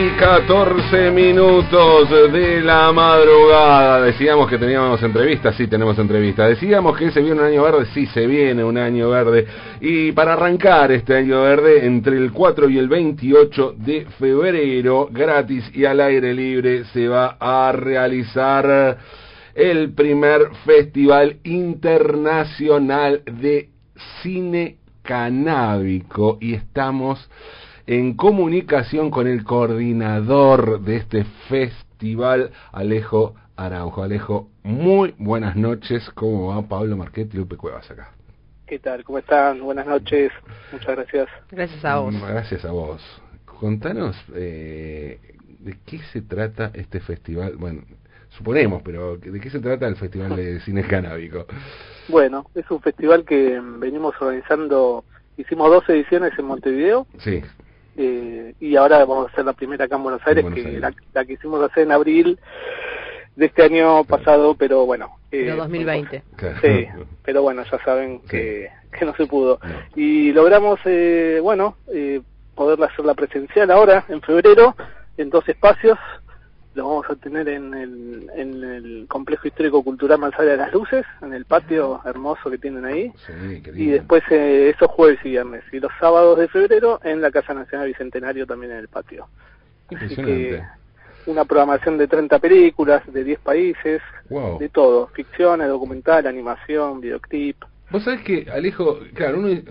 [0.00, 4.00] y 14 minutos de la madrugada.
[4.02, 6.48] Decíamos que teníamos entrevistas, sí tenemos entrevistas.
[6.48, 9.46] Decíamos que se viene un año verde, sí se viene un año verde.
[9.80, 15.70] Y para arrancar este año verde, entre el 4 y el 28 de febrero, gratis
[15.74, 18.96] y al aire libre, se va a realizar
[19.54, 23.68] el primer Festival Internacional de
[24.22, 26.38] Cine Canábico.
[26.40, 27.28] Y estamos
[27.90, 34.04] en comunicación con el coordinador de este festival, Alejo Araujo.
[34.04, 36.08] Alejo, muy buenas noches.
[36.14, 38.12] ¿Cómo va Pablo Marquete y Lupe Cuevas acá?
[38.68, 39.02] ¿Qué tal?
[39.02, 39.58] ¿Cómo están?
[39.58, 40.30] Buenas noches.
[40.70, 41.28] Muchas gracias.
[41.50, 42.14] Gracias a vos.
[42.14, 43.02] Gracias a vos.
[43.44, 45.18] Contanos eh,
[45.58, 47.56] de qué se trata este festival.
[47.56, 47.82] Bueno,
[48.28, 51.44] suponemos, pero ¿de qué se trata el Festival de Cine Canábico?
[52.06, 55.04] Bueno, es un festival que venimos organizando,
[55.36, 57.08] hicimos dos ediciones en Montevideo.
[57.18, 57.42] Sí.
[58.02, 61.34] Eh, y ahora vamos a hacer la primera acá en Buenos Aires, que La, que
[61.34, 62.38] hicimos hacer en abril
[63.36, 65.18] de este año pasado, pero bueno.
[65.30, 66.22] Eh, 2020.
[66.62, 66.86] Sí,
[67.22, 69.60] pero bueno, ya saben que, que no se pudo.
[69.94, 72.22] Y logramos, eh, bueno, eh,
[72.54, 74.74] poder hacer la presencial ahora, en febrero,
[75.18, 75.98] en dos espacios,
[76.74, 81.04] lo vamos a tener en el, en el Complejo Histórico Cultural Manzana de las Luces,
[81.20, 83.12] en el patio hermoso que tienen ahí.
[83.74, 85.64] y después eh, esos jueves y viernes.
[85.72, 89.26] Y los sábados de febrero en la Casa Nacional Bicentenario también en el patio.
[89.94, 90.62] Así que
[91.26, 97.56] una programación de 30 películas de 10 países, de todo, ficción, documental, animación, videoclip.
[97.90, 99.64] Vos sabés que, Alejo, claro, uno eh,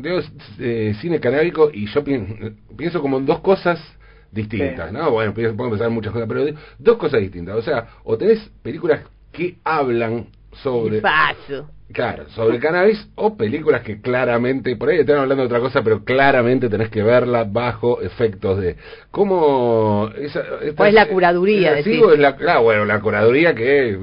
[0.00, 0.20] veo
[0.58, 3.80] eh, cine canábico y yo pienso como en dos cosas
[4.30, 5.10] distintas, ¿no?
[5.10, 6.44] Bueno, puedo empezar muchas cosas, pero
[6.78, 7.56] dos cosas distintas.
[7.56, 9.02] O sea, o tenés películas
[9.32, 10.26] que hablan
[10.62, 11.00] sobre...
[11.00, 11.70] Paso.
[11.92, 16.04] Claro, sobre cannabis o películas que claramente, por ahí están hablando de otra cosa, pero
[16.04, 18.76] claramente tenés que verla bajo efectos de...
[19.12, 20.10] ¿Cómo...?
[20.16, 20.42] Esa,
[20.76, 21.80] ¿Cuál es la curaduría?
[21.84, 23.98] Sí, la, claro, bueno, la curaduría que es,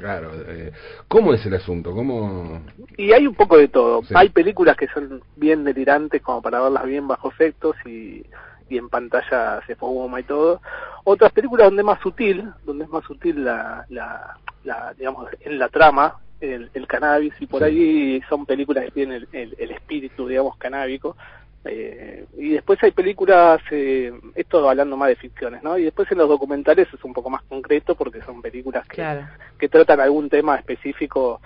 [0.00, 0.32] claro.
[0.48, 0.72] Eh,
[1.06, 1.92] ¿Cómo es el asunto?
[1.92, 2.60] ¿Cómo...?
[2.96, 4.02] Y hay un poco de todo.
[4.14, 8.24] Hay películas que son bien delirantes como para verlas bien bajo efectos y
[8.68, 10.60] y en pantalla se fuma y todo.
[11.04, 15.68] Otras películas donde es más sutil, donde es más sutil la, la, digamos, en la
[15.68, 20.56] trama, el, el cannabis, y por ahí son películas que tienen el, el, espíritu, digamos,
[20.56, 21.16] canábico.
[21.64, 25.76] Eh, y después hay películas, eh, esto hablando más de ficciones, ¿no?
[25.76, 29.24] Y después en los documentales es un poco más concreto porque son películas que,
[29.58, 31.40] que tratan algún tema específico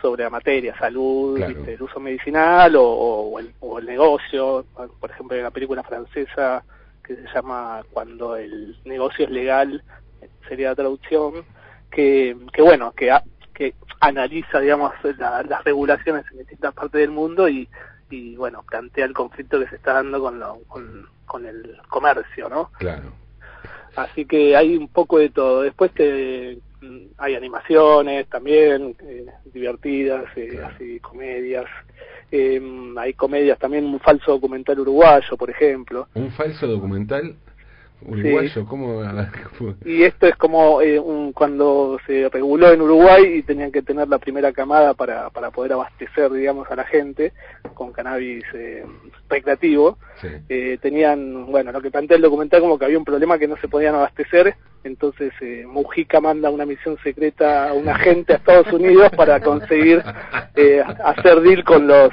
[0.00, 4.64] sobre la materia, salud, el uso medicinal o, el, o, el, negocio.
[4.74, 6.64] Por ejemplo, hay una película francesa
[7.04, 9.82] que se llama Cuando el negocio es legal,
[10.48, 11.44] sería la traducción,
[11.90, 13.12] que, que bueno, que,
[13.54, 17.68] que analiza, digamos, las regulaciones en distintas partes del mundo y,
[18.10, 22.48] y, bueno, plantea el conflicto que se está dando con, lo, con, con el comercio,
[22.48, 22.70] ¿no?
[22.78, 23.12] Claro.
[23.96, 25.62] Así que hay un poco de todo.
[25.62, 26.58] Después te
[27.18, 31.66] hay animaciones también eh, divertidas, eh, así comedias.
[32.32, 32.60] Eh,
[32.96, 36.08] hay comedias también, un falso documental uruguayo, por ejemplo.
[36.14, 37.36] ¿Un falso documental?
[38.02, 39.02] uruguayo, ¿cómo?
[39.84, 44.08] Y esto es como eh, un, cuando se reguló en Uruguay y tenían que tener
[44.08, 47.32] la primera camada para, para poder abastecer, digamos, a la gente
[47.74, 48.84] con cannabis eh,
[49.28, 49.98] recreativo.
[50.48, 53.56] Eh, tenían, bueno, lo que plantea el documental como que había un problema que no
[53.56, 54.54] se podían abastecer,
[54.84, 60.02] entonces eh, Mujica manda una misión secreta a un agente a Estados Unidos para conseguir
[60.56, 62.10] eh, hacer deal con los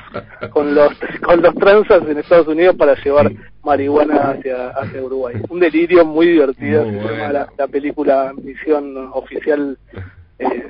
[0.52, 3.32] con los con los transas en Estados Unidos para llevar
[3.64, 5.36] marihuana hacia, hacia Uruguay.
[5.50, 9.78] Un delirio muy divertido, la, película Misión Oficial,
[10.40, 10.64] eh,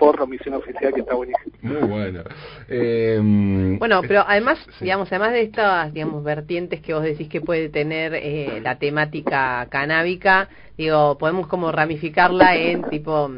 [0.00, 1.52] porro Misión Oficial, que está buenísimo.
[1.60, 2.22] Muy bueno.
[2.68, 7.68] Em, bueno, pero además, digamos, además de estas, digamos, vertientes que vos decís que puede
[7.68, 13.30] tener eh, la temática canábica, digo, podemos como ramificarla en tipo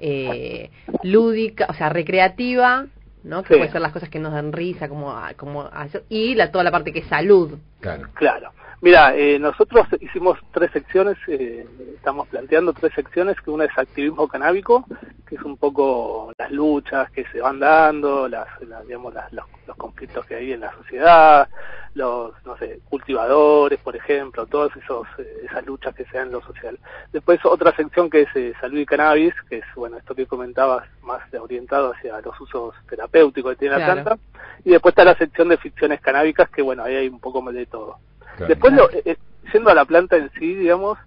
[0.00, 0.70] eh,
[1.04, 2.86] lúdica, o sea, recreativa,
[3.22, 3.44] ¿no?
[3.44, 5.70] Que puede ser las cosas que nos dan risa, como, como
[6.08, 7.58] y la, toda la parte que es salud.
[7.80, 8.08] Claro.
[8.14, 8.50] Claro.
[8.80, 11.66] Mira, eh, nosotros hicimos tres secciones, eh,
[11.96, 14.84] estamos planteando tres secciones, que una es activismo canábico,
[15.28, 18.48] que es un poco las luchas que se van dando, las,
[18.86, 21.48] digamos, los, conflictos que hay en la sociedad,
[21.94, 26.32] los, no sé, cultivadores, por ejemplo, todas esos, eh, esas luchas que se dan en
[26.32, 26.78] lo social.
[27.12, 31.22] Después otra sección que es salud y cannabis, que es, bueno, esto que comentabas, más
[31.34, 34.18] orientado hacia los usos terapéuticos que tiene la planta.
[34.64, 37.54] Y después está la sección de ficciones canábicas, que, bueno, ahí hay un poco más
[37.54, 37.98] de todo.
[38.46, 39.16] Después, lo, eh, eh,
[39.52, 40.98] yendo a la planta en sí, digamos,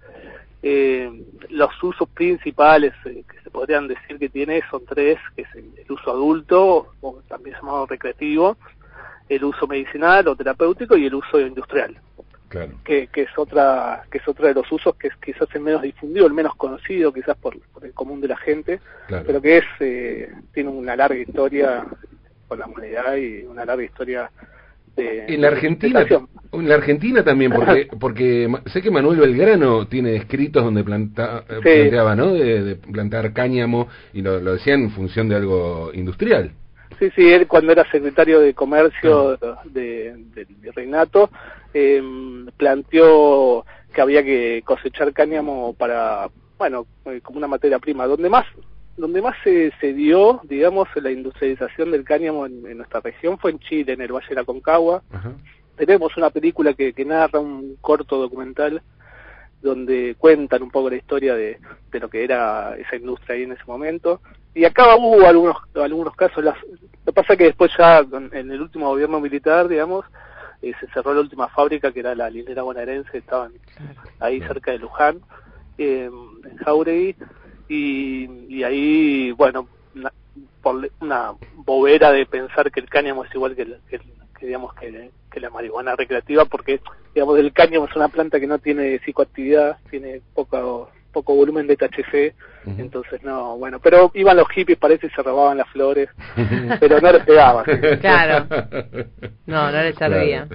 [0.64, 1.12] eh,
[1.50, 6.12] los usos principales que se podrían decir que tiene son tres, que es el, uso
[6.12, 8.58] adulto, o también llamado recreativo,
[9.28, 11.98] el uso medicinal o terapéutico y el uso industrial.
[12.84, 15.82] que, que, es otra que es otro de los usos que es quizás el menos
[15.82, 20.32] difundido, el menos conocido quizás por, el común de la gente, pero que es eh,
[20.54, 21.86] tiene una larga historia
[22.48, 24.30] con la humanidad y una larga historia
[24.96, 26.06] de, en la Argentina
[26.54, 31.60] en la Argentina también porque porque sé que Manuel Belgrano tiene escritos donde planta, eh,
[31.62, 36.52] planteaba no de, plantar cáñamo y lo, lo decía en función de algo industrial.
[37.00, 41.32] Sí, sí, él cuando era secretario de Comercio del de, Reinato
[41.74, 48.06] em, planteó que había que cosechar cáñamo para, bueno, eh, como una materia prima.
[48.06, 48.46] Donde más
[48.98, 53.60] donde más se, se dio, digamos, la industrialización del cáñamo en, nuestra región fue en
[53.60, 55.02] Chile, en el Valle de la Concagua.
[55.76, 58.82] Tenemos una película que, que narra un corto documental
[59.62, 61.60] donde cuentan un poco la historia de,
[61.92, 64.22] de lo que era esa industria ahí en ese momento.
[64.54, 68.62] Y acá hubo algunos algunos casos, las, lo que pasa que después ya en el
[68.62, 70.06] último gobierno militar, digamos,
[70.62, 73.54] eh, se cerró la última fábrica que era la linera bonaerense, estaban
[74.20, 75.22] ahí cerca de Luján,
[75.78, 76.10] eh,
[76.44, 77.16] en Jauregui,
[77.74, 79.68] y, y ahí, bueno,
[80.62, 85.40] por una bobera de pensar que el cáñamo es igual que, que, digamos que, que,
[85.40, 86.82] la marihuana recreativa, porque
[87.16, 91.76] digamos el cáñamo es una planta que no tiene psicoactividad, tiene poco poco volumen de
[91.76, 92.34] THC,
[92.78, 96.10] entonces no, bueno, pero iban los hippies, parece, y se robaban las flores,
[96.80, 97.66] pero no les pegaban.
[98.00, 98.48] Claro,
[99.46, 100.48] no, no les servía.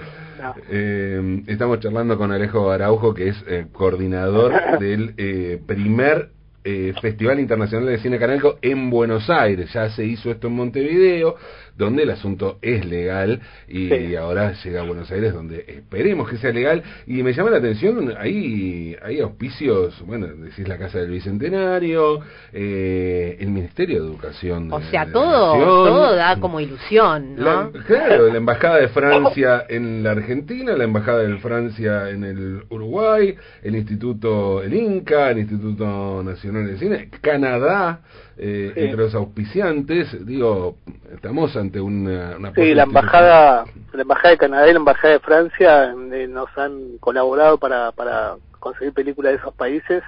[0.71, 6.31] Eh, estamos charlando con Alejo Araujo, que es eh, coordinador del eh, primer
[6.69, 9.73] eh, Festival Internacional de Cine Canalco en Buenos Aires.
[9.73, 11.37] Ya se hizo esto en Montevideo,
[11.77, 16.51] donde el asunto es legal y ahora llega a Buenos Aires, donde esperemos que sea
[16.51, 16.83] legal.
[17.07, 22.21] Y me llama la atención, hay, hay auspicios, bueno, decís la Casa del Bicentenario,
[22.53, 24.73] eh, el Ministerio de Educación.
[24.73, 27.71] O sea, todo, todo da como ilusión, ¿no?
[27.87, 33.37] claro, la Embajada de Francia en la Argentina, la Embajada de Francia en el Uruguay,
[33.63, 38.01] el Instituto, el INCA, el Instituto Nacional de Cine, Canadá,
[38.37, 40.77] eh, entre los auspiciantes, digo,
[41.13, 42.37] estamos ante una...
[42.37, 46.49] una sí, la embajada, la embajada de Canadá y la embajada de Francia eh, nos
[46.57, 50.03] han colaborado para, para conseguir películas de esos países.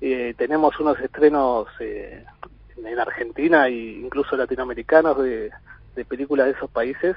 [0.00, 5.50] Eh, tenemos unos estrenos en Argentina e incluso latinoamericanos de,
[5.94, 7.16] de películas de esos países,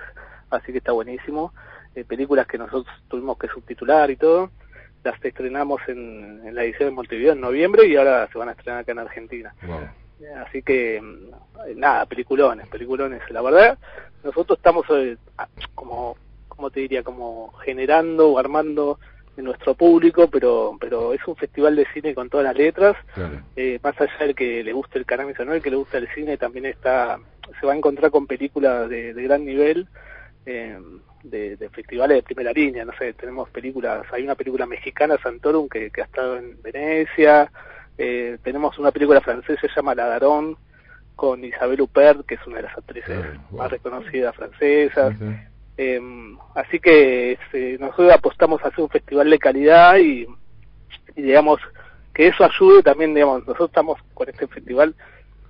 [0.50, 1.54] así que está buenísimo.
[2.07, 4.50] películas que nosotros tuvimos que subtitular y todo
[5.03, 8.81] las estrenamos en, la edición de Montevideo en noviembre y ahora se van a estrenar
[8.81, 9.53] acá en Argentina.
[10.45, 13.21] Así que, mm, nada, peliculones, peliculones.
[13.29, 13.77] La verdad,
[14.23, 15.17] nosotros estamos eh,
[15.75, 16.15] como,
[16.47, 19.00] como te diría, como generando o armando
[19.41, 22.95] nuestro público, pero pero es un festival de cine con todas las letras.
[23.56, 25.97] Eh, más allá del que le guste el cannabis o no, el que le gusta
[25.97, 27.19] el cine también está
[27.59, 29.88] se va a encontrar con películas de, de gran nivel.
[30.45, 30.77] Eh,
[31.23, 35.89] de, festivales de primera línea, no sé, tenemos películas, hay una película mexicana, Santorum, que,
[35.89, 37.49] que ha estado en Venecia,
[37.97, 40.57] eh, tenemos una película francesa, se llama La Darón,
[41.15, 45.15] con Isabel Huppert, que es una de las actrices ah, más reconocidas francesas.
[45.77, 50.27] Em, así que este, nosotros apostamos a hacer un festival de calidad y,
[51.15, 51.59] digamos
[52.13, 54.95] que eso ayude también, digamos, nosotros estamos con este festival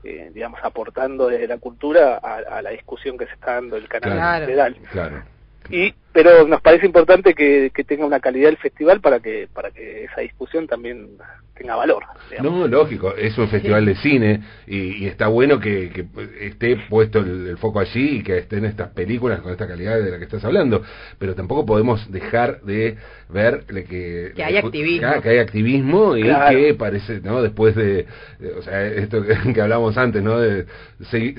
[0.06, 4.46] eh, digamos, aportando desde la cultura a, la discusión que se está dando el canal
[4.46, 5.24] claro, Claro.
[5.70, 9.72] Y, pero nos parece importante que, que tenga una calidad el festival para que, para
[9.72, 11.18] que esa discusión también
[11.56, 12.04] tenga valor.
[12.42, 16.06] No, lógico, es un festival de cine y, está bueno que, que
[16.42, 20.18] esté puesto el, foco allí y que estén estas películas con esta calidad de la
[20.18, 20.82] que estás hablando,
[21.20, 22.98] pero tampoco podemos dejar de
[23.30, 27.42] ver que, que hay activismo, que, hay activismo y que parece, ¿no?
[27.42, 28.06] Después de,
[28.58, 30.40] o sea, esto que, hablamos antes, ¿no?
[30.40, 30.66] De,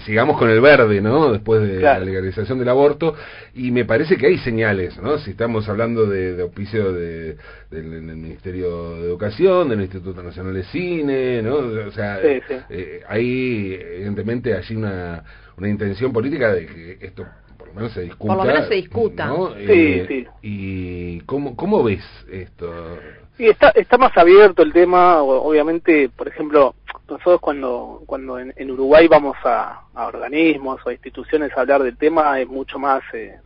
[0.05, 1.33] sigamos con el verde, ¿no?
[1.33, 3.15] Después de la legalización del aborto
[3.55, 4.64] y me parece que hay señales,
[5.03, 5.19] ¿no?
[5.19, 7.37] Si estamos hablando de, de auspicio de,
[7.71, 11.57] del, Ministerio de Educación, del Instituto Nacional de Cine, ¿no?
[11.57, 15.23] O sea, eh, hay evidentemente allí una,
[15.59, 17.27] una intención política de que esto
[17.59, 18.35] por lo menos se discuta.
[18.35, 19.33] Por lo menos se discuta.
[19.59, 20.27] Sí, eh, sí.
[20.43, 22.99] ¿Y cómo, cómo ves esto?
[23.37, 26.75] Sí, está, está más abierto el tema, obviamente, por ejemplo,
[27.09, 31.99] nosotros cuando, cuando en, Uruguay vamos a, a, organismos o a instituciones a hablar del
[31.99, 33.37] tema es mucho más eh,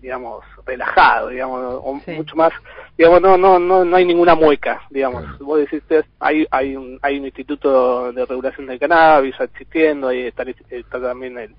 [0.00, 2.52] digamos, relajado, digamos, o mucho más,
[2.96, 5.38] digamos, no, no, no, no hay ninguna mueca, digamos.
[5.38, 5.82] Vos decís,
[6.18, 11.38] hay, hay un, hay un instituto de regulación del cannabis existiendo, ahí está, está también
[11.38, 11.54] el,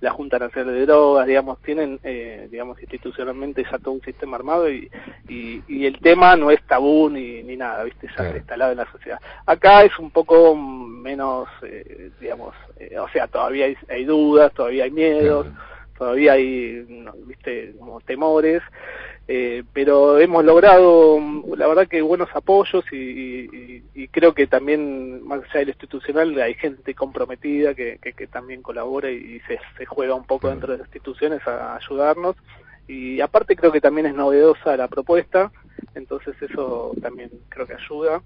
[0.00, 4.70] la Junta Nacional de Drogas, digamos, tienen, eh, digamos, institucionalmente ya todo un sistema armado
[4.70, 4.90] y,
[5.28, 8.06] y, el tema no es tabú ni, ni nada, ¿viste?
[8.16, 9.20] Ya está instalado en la sociedad.
[9.44, 14.84] Acá es un poco menos, eh, digamos, eh, o sea, todavía hay, hay dudas, todavía
[14.84, 15.46] hay miedos
[16.00, 18.62] todavía hay, viste, como temores.
[19.28, 21.20] Eh, pero hemos logrado,
[21.56, 26.54] la verdad que buenos apoyos y, creo que también, más allá de lo institucional, hay
[26.54, 30.86] gente comprometida que, que, también colabora y, se, se, juega un poco dentro de las
[30.88, 32.34] instituciones a, ayudarnos.
[32.88, 35.52] Y aparte creo que también es novedosa la propuesta,
[35.94, 38.22] entonces eso también creo que ayuda.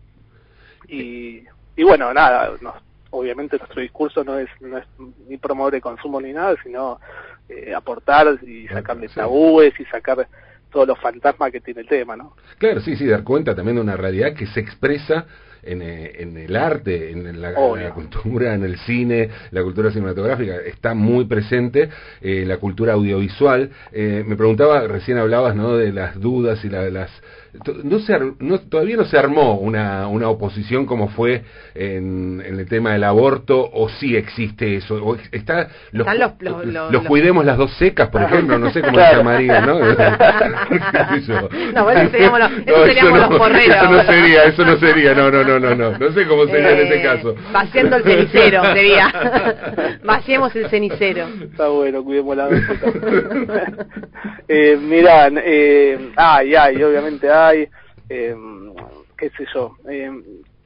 [0.89, 1.43] Y,
[1.77, 2.53] y bueno, nada,
[3.15, 4.85] obviamente nuestro discurso no es, no es
[5.29, 6.99] ni promover el consumo ni nada, sino
[7.49, 10.27] eh, aportar y sacarle tabúes y sacar
[10.71, 12.35] todos los fantasmas que tiene el tema, ¿no?
[12.59, 15.27] Claro, sí, sí, dar cuenta también de una realidad que se expresa
[15.67, 17.55] en, eh, en el arte, en la,
[17.95, 21.89] cultura, en el cine, la cultura cinematográfica, está muy presente,
[22.21, 23.71] eh, la cultura audiovisual.
[23.93, 27.11] Eh, me preguntaba, recién hablabas, ¿no?, de las dudas y la, las
[27.85, 31.45] no se, no, todavía no se armó una, una oposición como fue
[31.75, 34.97] en, en, el tema del aborto, o sí existe eso.
[34.97, 36.07] O está, los,
[36.91, 39.79] los, cuidemos las dos secas, por ejemplo, no sé cómo se llamaría, ¿no?
[41.75, 45.31] no, bueno, seríamos los, eso seríamos no, los Eso no sería, eso no sería, no,
[45.31, 47.37] no, no, no, no, no sé cómo sería en ese eh, caso.
[47.53, 49.13] Vaciando el cenicero, sería.
[50.05, 51.29] Vaciemos el cenicero.
[51.51, 52.95] Está bueno, cuidemos las dos secas.
[54.49, 57.69] eh, mirán, eh, ay, ay, obviamente, ay hay,
[58.09, 58.37] eh,
[59.17, 60.11] qué sé yo, eh,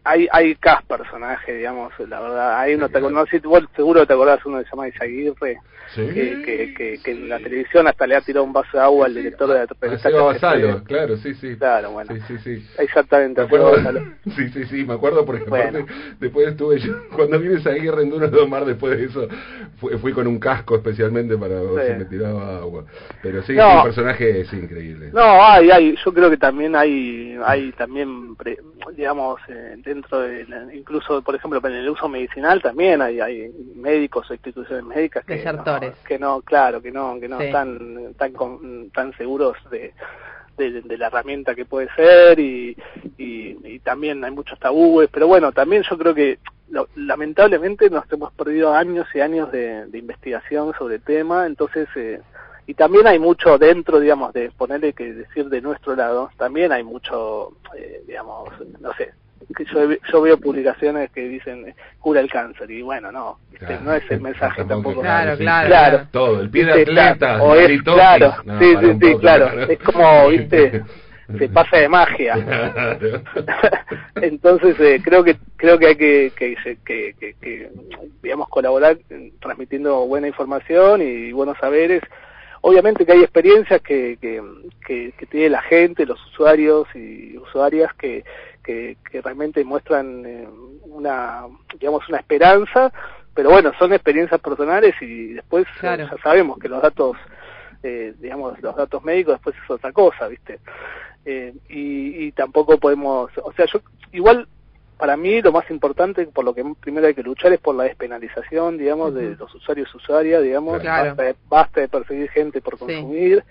[0.08, 2.60] hay, hay cast personaje, digamos, la verdad.
[2.60, 5.58] Hay uno, te, no, seguro te acordás uno que se llama Isaguirre,
[5.94, 9.14] que, que, que, en la televisión hasta le ha tirado un vaso de agua al
[9.14, 10.10] director de la revista.
[10.10, 11.56] Basalo, claro, sí, sí.
[11.56, 12.14] Claro, bueno.
[12.14, 12.66] Sí, sí, sí.
[12.78, 13.40] Exactamente.
[13.40, 13.74] Me acuerdo,
[14.36, 15.86] sí, sí, sí, me acuerdo porque bueno.
[16.18, 19.28] después estuve yo, cuando vine Isaguirre en Duro de Omar, después de eso,
[19.76, 22.84] fui, fui, con un casco especialmente para ver si me tiraba agua.
[23.22, 25.10] Pero sí, no, el personaje es increíble.
[25.12, 28.36] No, hay, hay, yo creo que también hay, hay también,
[28.96, 34.30] digamos, eh, dentro de, incluso, por ejemplo, en el uso medicinal también hay, hay médicos
[34.30, 35.34] o instituciones médicas que
[36.06, 39.92] que no, claro, que no, que no están tan, tan seguros de,
[40.56, 42.76] de, la herramienta que puede ser y,
[43.16, 46.38] y, también hay muchos tabúes, pero bueno, también yo creo que
[46.96, 52.20] lamentablemente nos hemos perdido años y años de, investigación sobre el tema, entonces, eh,
[52.66, 56.82] y también hay mucho dentro, digamos, de ponerle que decir de nuestro lado, también hay
[56.82, 58.50] mucho, eh, digamos,
[58.80, 59.14] no sé,
[59.72, 63.38] yo, yo, veo publicaciones que dicen cura el cáncer y bueno no
[63.82, 68.34] no es el mensaje tampoco claro, claro, todo el pie de atleta o es, claro
[68.58, 69.62] sí sí sí claro.
[69.62, 70.82] es como viste
[71.36, 72.34] se pasa de magia.
[74.16, 77.70] Entonces eh, creo que creo que hay que que, que, que, que
[78.22, 78.98] digamos colaborar
[79.40, 82.02] transmitiendo buena información y buenos saberes.
[82.60, 84.42] Obviamente que hay experiencias que, que,
[84.84, 88.24] que, que, tiene la gente, los usuarios y usuarias que,
[88.68, 90.48] que, realmente muestran eh,
[90.82, 91.46] una,
[91.78, 92.92] digamos, una esperanza,
[93.34, 97.16] pero bueno, son experiencias personales y después ya sabemos que los datos,
[97.82, 100.60] eh, digamos, los datos médicos después es otra cosa, ¿viste?
[101.24, 103.80] Eh, y, y tampoco podemos, o sea, yo
[104.12, 104.46] igual
[104.98, 107.84] para mí lo más importante, por lo que primero hay que luchar es por la
[107.84, 110.82] despenalización, digamos, de los usuarios y usuarias, digamos,
[111.48, 113.44] basta, de, perseguir gente por consumir,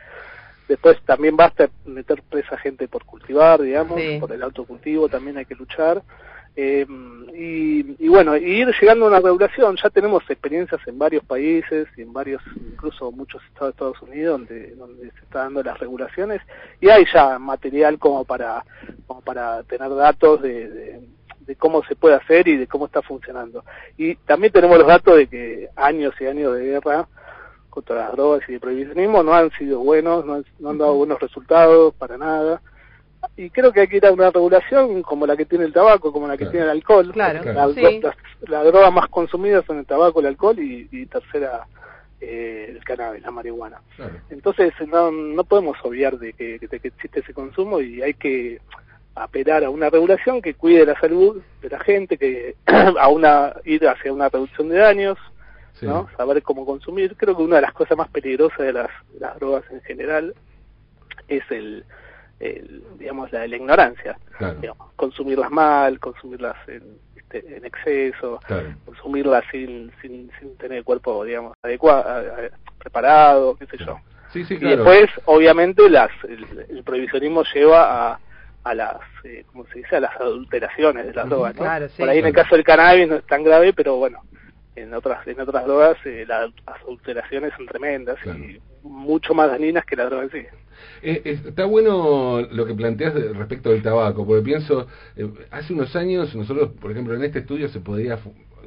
[0.68, 5.56] Después también basta meter presa gente por cultivar, digamos, por el autocultivo también hay que
[5.56, 6.04] luchar.
[6.60, 6.88] Eh,
[7.36, 12.02] y, y, bueno, ir llegando a una regulación, ya tenemos experiencias en varios países y
[12.02, 16.42] en varios, incluso muchos estados de Estados Unidos, donde, donde se está dando las regulaciones,
[16.82, 18.66] y hay ya material como para,
[19.06, 21.02] como para tener datos de, de,
[21.42, 23.64] de cómo se puede hacer y de cómo está funcionando.
[23.96, 27.08] Y también tenemos los datos de que años y años de guerra
[27.77, 31.93] contra las drogas y el prohibicionismo no han sido buenos, no han, dado buenos resultados
[31.93, 32.60] para nada.
[33.36, 36.12] Y creo que hay que ir a una regulación como la que tiene el tabaco,
[36.12, 37.12] como la que tiene el alcohol.
[37.13, 41.67] Claro, Las, drogas más consumidas son el tabaco, el alcohol y, tercera
[42.19, 43.79] eh, el cannabis, la marihuana.
[44.31, 48.60] Entonces no, no podemos obviar de que, de que existe ese consumo y hay que
[49.13, 52.55] apelar a una regulación que cuide la salud de la gente, que
[53.00, 55.19] a una ir hacia una reducción de daños,
[55.81, 56.07] ¿no?
[56.17, 57.15] Saber cómo consumir.
[57.17, 60.34] Creo que una de las cosas más peligrosas de las, las drogas en general
[61.27, 61.84] es el,
[62.39, 64.17] el digamos, la la ignorancia.
[64.96, 66.84] consumirlas mal, consumirlas en,
[67.15, 68.39] este, en exceso,
[68.86, 72.34] consumirlas sin, sin, sin tener el cuerpo, digamos, adecuado,
[72.77, 74.00] preparado, qué sé yo.
[74.34, 78.19] y después, obviamente, las, el, prohibicionismo lleva a,
[78.63, 81.53] a las, eh, ¿cómo se dice?, a las adulteraciones de las drogas,
[81.98, 84.22] Por ahí en el caso del cannabis no es tan grave, pero bueno,
[84.77, 89.96] en otras en otras drogas eh, las adulteraciones son tremendas y mucho más dañinas que
[89.96, 90.46] la droga en sí.
[91.01, 96.36] Eh, está bueno lo que planteas respecto del tabaco, porque pienso, eh, hace unos años
[96.36, 98.17] nosotros, por ejemplo, en este estudio se podía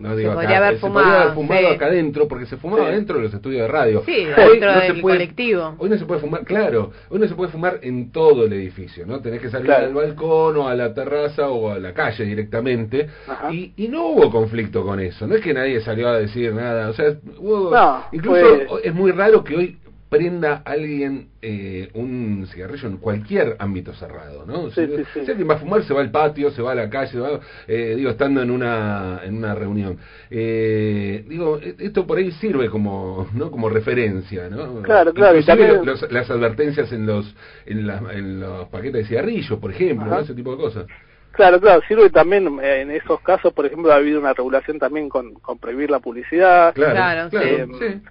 [0.01, 1.75] no digo se acá, podría haber se fumado, podría haber fumado sí.
[1.75, 2.93] acá adentro porque se fumaba Sí.
[2.95, 4.03] dentro de los estudios de radio.
[4.07, 5.75] Sí, Hoy dentro no se del puede- colectivo.
[5.79, 9.07] Hoy no se puede fumar, claro, hoy no se puede fumar en todo el edificio,
[9.07, 9.21] ¿no?
[9.21, 9.87] Tenés que salir Claro.
[9.87, 13.09] al balcón o a la terraza o a la calle directamente.
[13.51, 16.89] Y, y no hubo conflicto con eso, no es que nadie salió a decir nada,
[16.89, 19.77] o sea, hubo, No, incluso es muy raro que hoy
[20.11, 24.69] prenda alguien eh, un cigarrillo en cualquier ámbito cerrado, ¿no?
[24.73, 25.25] Sí, si, sí, sí.
[25.25, 27.19] si alguien va a fumar, se va al patio, se va a la calle, se
[27.21, 27.39] va,
[27.69, 29.99] eh, digo, estando en una, en una reunión.
[30.29, 33.51] Eh, digo, e- esto por ahí sirve como, ¿no?
[33.53, 34.83] Como referencia, ¿no?
[34.83, 37.33] Claro, claro, y también- los- las advertencias en los,
[37.67, 40.87] en, la- en los paquetes de cigarrillos, por ejemplo, ese tipo de cosas.
[41.33, 45.09] Claro, claro, sirve también eh, en esos casos, por ejemplo, ha habido una regulación también
[45.09, 48.03] con, con prohibir la publicidad Claro, Claro, claro, sí.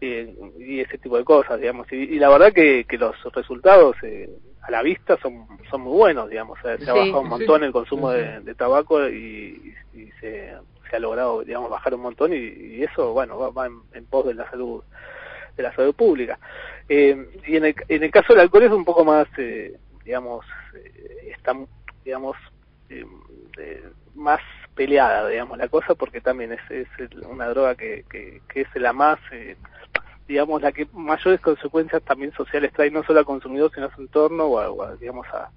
[0.00, 0.34] Sí.
[0.58, 1.90] y, ese tipo de cosas, digamos.
[1.92, 4.28] Y, y la verdad que, que los resultados eh,
[4.62, 6.58] a la vista son, son muy buenos, digamos.
[6.62, 7.66] Se, ha bajado un montón sí.
[7.66, 10.52] el consumo Sí, de, de tabaco y, y- se,
[10.90, 14.06] se ha logrado, digamos, bajar un montón y, y eso, bueno, va, va en, en
[14.06, 14.82] pos de la salud
[15.56, 16.38] de la salud pública.
[16.88, 20.44] Eh, y en el, en el caso del alcohol es un poco más, eh, digamos,
[20.74, 21.54] eh, está,
[22.04, 22.36] digamos,
[22.90, 23.04] eh,
[23.58, 23.82] eh,
[24.14, 24.40] más
[24.74, 26.86] peleada, digamos, la cosa, porque también es, es
[27.26, 29.56] una droga que, que, que es la más, eh,
[30.28, 34.00] digamos, la que mayores consecuencias también sociales trae, no solo al consumidor, sino a su
[34.02, 35.50] entorno, o, a, o a, digamos, a,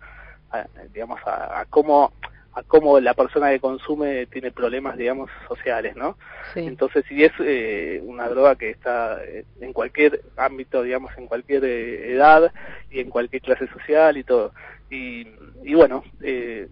[0.51, 2.13] a- digamos, a, a cómo
[2.53, 6.17] a cómo la persona que consume tiene problemas, digamos, sociales, ¿no?
[6.55, 6.61] Sí.
[6.61, 11.63] Entonces, si es eh, una droga que está eh, en cualquier ámbito, digamos, en cualquier
[11.63, 12.51] eh, edad
[12.89, 14.51] y en cualquier clase social y todo.
[14.89, 15.27] Y,
[15.63, 16.67] y bueno, eh,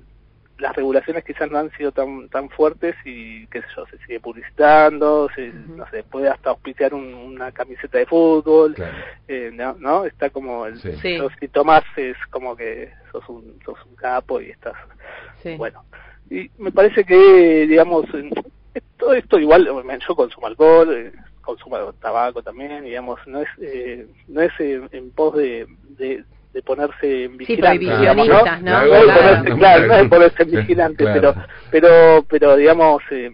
[0.60, 4.20] las regulaciones quizás no han sido tan tan fuertes y, qué sé yo, se sigue
[4.20, 8.98] publicitando, se, no sé, puede hasta auspiciar un- una camiseta de fútbol, Claro.
[9.28, 9.76] eh, ¿no?
[9.80, 10.06] ¿no?
[10.06, 10.92] Está como, el, Sí.
[11.02, 11.18] Sí.
[11.40, 14.74] si tomás es como que sos un, sos un capo y estás
[15.44, 15.56] Sí.
[15.58, 15.84] bueno,
[16.30, 18.32] y me parece que, digamos, en-
[18.98, 19.66] todo esto igual,
[20.08, 21.12] yo consumo alcohol, eh,
[21.42, 25.66] consumo tabaco también, digamos, no es eh, no es en pos de,
[25.98, 28.44] de, de ponerse en vigilante, digamos, ¿no?
[28.44, 28.90] Claro.
[28.90, 31.34] ponerse, claro, no es ponerse en vigilante, Claro.
[31.34, 33.32] pero, pero, pero digamos, eh,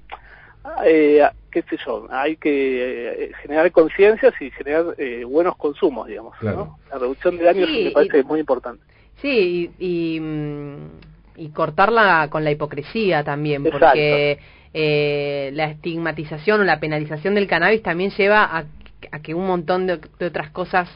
[0.85, 6.35] eh, qué sé yo, hay que eh, generar conciencias y generar eh, buenos consumos, digamos,
[6.37, 6.57] Claro.
[6.57, 6.79] ¿no?
[6.91, 8.83] La reducción de daños Sí, me parece y- muy importante.
[9.21, 10.21] Sí, y, y,
[11.37, 13.85] y cortarla con la hipocresía también, Exacto.
[13.87, 14.39] porque
[14.73, 18.65] eh, la estigmatización o la penalización del cannabis también lleva a,
[19.11, 20.89] a que un montón de, de otras cosas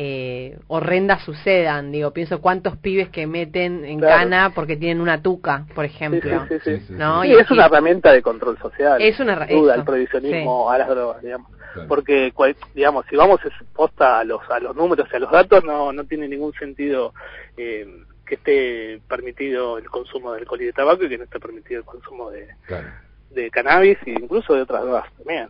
[0.00, 1.90] eh, horrendas sucedan.
[1.90, 4.16] Digo, pienso cuántos pibes que meten en Claro.
[4.16, 6.46] cana porque tienen una tuca, por ejemplo.
[6.48, 6.70] sí, sí.
[6.78, 7.22] Sí, sí, ¿no?
[7.22, 9.02] Sí, Y- es y- una herramienta de control social.
[9.02, 11.50] Es una duda, el prohibicionismo a las drogas, digamos.
[11.72, 11.88] Claro.
[11.88, 15.32] Porque, cual- digamos, si vamos es posta a los, a los números y a los
[15.32, 17.12] datos, no, no tiene ningún sentido
[17.56, 21.40] eh, que esté permitido el consumo de alcohol y de tabaco y que no esté
[21.40, 22.86] permitido el consumo de, Claro.
[23.30, 25.48] de cannabis e incluso de otras drogas también.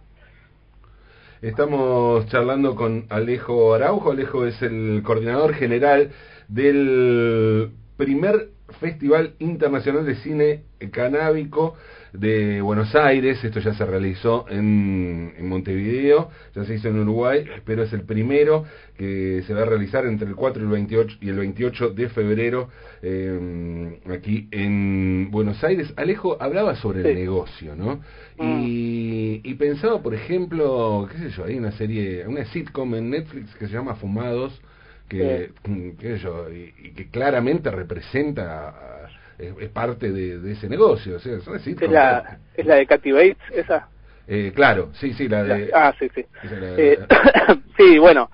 [1.41, 4.11] Estamos charlando con Alejo Araujo.
[4.11, 6.11] Alejo es el coordinador general
[6.49, 8.49] del primer
[8.81, 11.77] Festival Internacional de Cine Canábico
[12.13, 13.43] de Buenos Aires.
[13.43, 18.03] Esto ya se realizó en, en Montevideo, ya se hizo en Uruguay, pero es el
[18.03, 18.65] primero
[18.97, 22.09] que se va a realizar entre el 4 y el 28, y el 28 de
[22.09, 22.69] febrero
[23.03, 25.93] eh, aquí en Buenos Aires.
[25.97, 28.01] Alejo hablaba sobre el negocio, ¿no?
[28.39, 28.63] Mm.
[28.65, 33.55] Y, y pensaba, por ejemplo, qué sé yo, hay una serie, una sitcom en Netflix
[33.55, 34.61] que se llama Fumados,
[35.09, 35.51] que,
[35.99, 40.69] qué sé yo, y, y que claramente representa, ah, es, es parte de, de ese
[40.69, 41.67] negocio, o sea, es.
[41.67, 43.89] Es la, es la de Katy Bates, esa.
[44.27, 45.71] Eh, claro, sí, sí, la de...
[45.73, 46.25] ah, sí, sí.
[46.43, 46.99] la- Eh,
[47.79, 48.31] sí, bueno,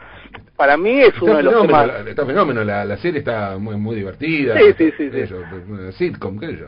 [0.56, 2.06] para mí es uno de los fenómeno, temas...
[2.08, 4.56] está fenómeno, la, la serie está muy, muy divertida.
[4.58, 5.26] Sí, sí, sí, sí.
[5.26, 6.66] yo, sitcom, qué yo.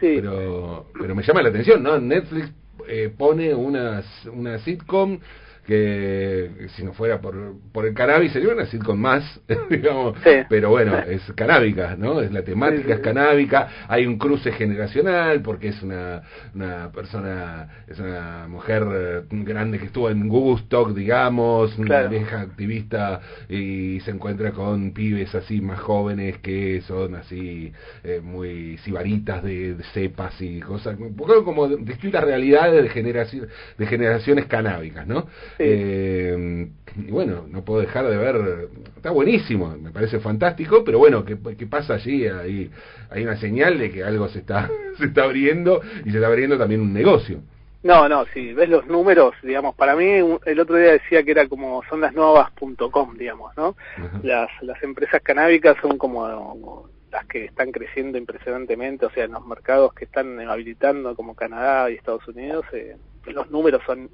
[0.00, 0.16] Sí.
[0.20, 2.52] pero pero me llama la atención no Netflix
[2.86, 5.18] eh, pone una una sitcom
[5.66, 10.30] que si no fuera por, por el cannabis sería una sitcom más digamos Sí.
[10.48, 15.42] pero bueno es canábica no es la temática Sí, es canábica hay un cruce generacional
[15.42, 16.22] porque es una
[16.54, 22.08] una persona es una mujer eh, grande que estuvo en Woodstock digamos una Claro.
[22.10, 27.72] vieja activista y se encuentra con pibes así más jóvenes que son así
[28.04, 33.46] eh, muy sibaritas de, de cepas y cosas, un poco como distintas realidades de, generación,
[33.78, 35.26] de generaciones canábicas, ¿no?
[35.56, 35.64] Sí.
[35.66, 41.24] Eh, y bueno, no puedo dejar de ver, está buenísimo, me parece fantástico, pero bueno,
[41.24, 42.26] ¿qué, qué pasa allí?
[42.26, 42.70] Hay,
[43.10, 46.58] hay una señal de que algo se está, se está abriendo y se está abriendo
[46.58, 47.40] también un negocio.
[47.82, 50.06] No, no, si ves los números, digamos, para mí
[50.44, 53.76] el otro día decía que era como son las nuevas.com, digamos, ¿no?
[53.96, 54.20] Ajá.
[54.22, 59.32] Las, las empresas canábicas son como, como las que están creciendo impresionantemente, o sea, en
[59.32, 64.10] los mercados que están habilitando como Canadá y Estados Unidos, eh, los números son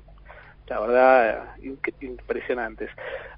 [0.69, 1.49] la verdad
[2.01, 2.91] impresionantes.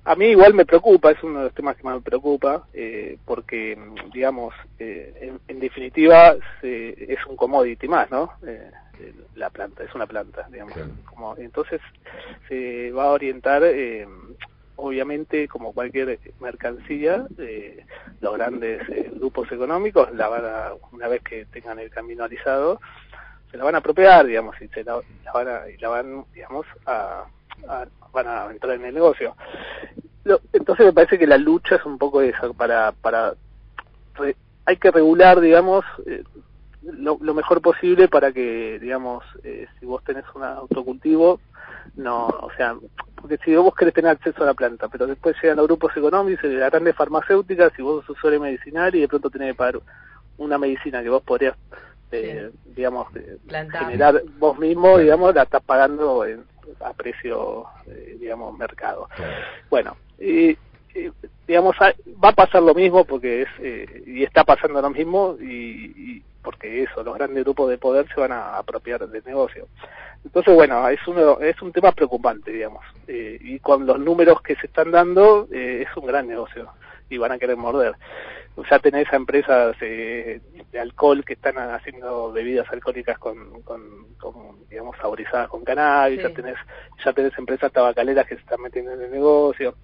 [0.04, 3.18] A mí igual me preocupa, es uno de los temas que más me preocupa, eh,
[3.24, 3.78] porque,
[4.12, 8.32] digamos, eh, en, definitiva es un commodity más, ¿no?
[8.46, 8.70] Eh,
[9.34, 10.74] la planta, es una planta, digamos.
[11.06, 11.80] Como, entonces
[12.48, 13.62] se va a orientar,
[14.76, 17.26] obviamente, como cualquier mercancía,
[18.20, 18.82] los grandes
[19.14, 22.80] grupos económicos, la van a, una vez que tengan el camino alisado,
[23.54, 25.00] se la van a apropiar, digamos, y se la,
[25.32, 27.24] van a, y la van, digamos, a,
[28.12, 29.36] van a entrar en el negocio.
[30.52, 33.34] entonces me parece que la lucha es un poco esa, para, para
[34.64, 36.24] hay que regular, digamos, eh,
[36.82, 41.38] lo, mejor posible para que, digamos, eh, si vos tenés un autocultivo,
[41.94, 42.74] no, o sea,
[43.14, 46.42] porque si vos querés tener acceso a la planta, pero después llegan los grupos económicos
[46.46, 49.80] y las grandes farmacéuticas, y vos sos usuario medicinal y de pronto tenés que pagar
[50.38, 51.54] una medicina que vos podrías
[52.12, 53.08] eh, digamos,
[53.78, 56.24] generar vos mismo, digamos, la estás pagando
[56.80, 59.08] a precio, eh, digamos, mercado.
[59.70, 60.56] Bueno, y,
[61.46, 66.22] digamos, va a pasar lo mismo porque es, eh, y está pasando lo mismo y,
[66.42, 69.66] porque eso, los grandes grupos de poder se van a apropiar del negocio.
[70.24, 74.66] Entonces, bueno, es, uno, es un tema preocupante, digamos, y con los números que se
[74.66, 76.70] están dando, es un gran negocio
[77.08, 77.94] y van a querer morder
[78.62, 80.40] ya tenés a empresas eh,
[80.70, 83.82] de alcohol que están haciendo bebidas alcohólicas con, con,
[84.70, 86.56] digamos saborizadas con cannabis ya tenés
[87.04, 89.74] ya tenés empresas tabacaleras que se están metiendo en el negocio.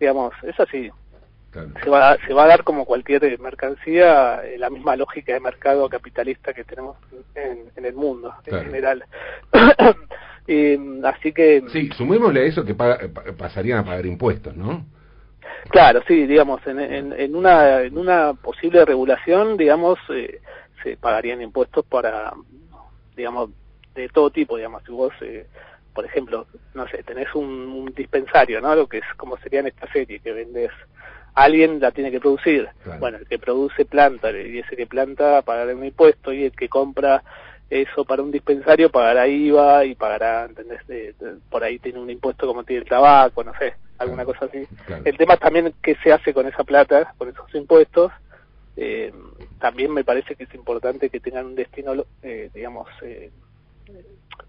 [0.00, 0.90] Digamos es así.
[1.52, 5.88] Se va se va a dar como cualquier mercancía eh, la misma lógica de mercado
[5.88, 6.96] capitalista que tenemos
[7.34, 9.04] en, en el mundo en general.
[10.46, 14.84] Y, así que sí sumémosle a eso que pasarían a pagar impuestos no
[15.70, 20.40] Claro, sí, digamos, en, en, una, en una posible regulación, digamos, eh,
[20.82, 22.32] se pagarían impuestos para,
[23.16, 23.50] digamos,
[23.94, 25.46] de todo tipo, digamos, si vos, eh,
[25.92, 28.74] por ejemplo, no sé, tenés un, dispensario, ¿no?
[28.74, 30.70] Lo que es como sería en esta serie, que vendes,
[31.34, 32.68] alguien la tiene que producir.
[32.98, 36.68] Bueno, el que produce planta, y ese que planta pagará un impuesto, y el que
[36.68, 37.22] compra
[37.70, 40.80] eso para un dispensario pagará IVA y pagará, ¿entendés?
[41.48, 44.66] por ahí tiene un impuesto como tiene el tabaco, no sé, alguna cosa así.
[45.04, 48.12] El tema también qué se hace con esa plata, con esos impuestos.
[48.76, 49.12] Eh,
[49.60, 53.30] también me parece que es importante que tengan un destino, eh, digamos, eh,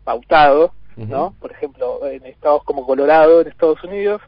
[0.04, 1.36] pautado, ¿no?
[1.40, 4.22] Por ejemplo, en estados como Colorado, en Estados Unidos,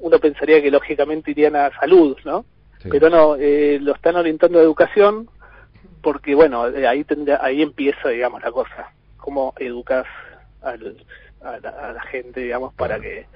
[0.00, 2.44] uno pensaría que lógicamente irían a salud, ¿no?
[2.90, 5.28] Pero no, lo están orientando a educación,
[6.02, 7.06] porque bueno, ahí
[7.40, 10.06] ahí empieza, digamos, la cosa, cómo educas
[10.62, 10.96] al,
[11.42, 11.58] a,
[11.92, 13.26] la, gente, digamos, para que,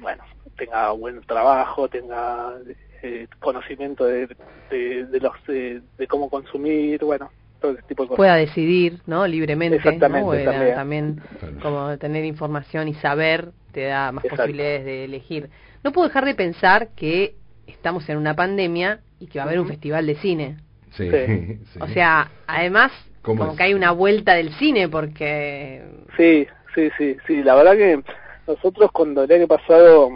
[0.00, 0.24] bueno,
[0.56, 2.54] tenga buen trabajo, tenga
[3.02, 4.28] eh, conocimiento de,
[4.70, 7.30] de, los de, cómo consumir, bueno,
[7.60, 8.16] todo ese tipo de cosas.
[8.16, 9.26] Pueda decidir, ¿no?
[9.26, 9.76] Libremente.
[9.76, 10.44] Exactamente.
[10.74, 11.20] También,
[11.62, 15.50] como tener información y saber te da más posibilidades de elegir.
[15.82, 17.34] No puedo dejar de pensar que
[17.66, 20.56] estamos en una pandemia y que va a haber un festival de cine.
[20.92, 21.10] Sí,
[21.80, 25.82] O sea, además, como que hay una vuelta del cine porque...
[26.16, 27.42] Sí, sí, sí, sí.
[27.42, 28.02] La verdad que
[28.46, 30.10] nosotros cuando el año pasado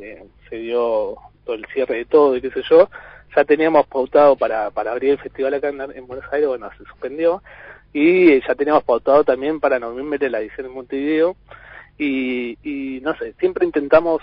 [0.00, 2.88] eh, se dio todo el cierre de todo y qué sé yo,
[3.34, 7.42] ya teníamos pautado para, para abrir el festival acá en, Buenos Aires, bueno, se suspendió,
[7.92, 11.36] y ya teníamos pautado también para noviembre la edición en Montevideo,
[11.98, 14.22] y, y no sé, siempre intentamos